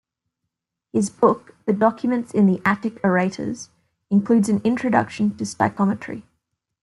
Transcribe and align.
His 0.91 1.11
book, 1.11 1.53
"The 1.67 1.73
Documents 1.73 2.33
in 2.33 2.47
the 2.47 2.59
Attic 2.65 2.99
Orators", 3.03 3.69
includes 4.09 4.49
an 4.49 4.59
introduction 4.63 5.37
to 5.37 5.43
stichometry. 5.43 6.23